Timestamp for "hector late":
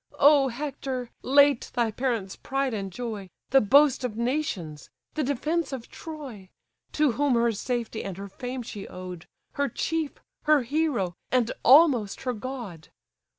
0.47-1.69